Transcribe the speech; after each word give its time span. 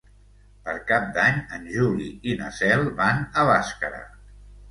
Per 0.67 0.73
Cap 0.91 1.05
d'Any 1.17 1.35
en 1.57 1.67
Juli 1.75 2.09
i 2.31 2.35
na 2.41 2.49
Cel 2.61 2.89
van 3.01 3.21
a 3.43 3.47
Bàscara. 3.51 4.01